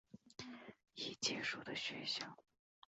[0.95, 2.35] 已结束的学校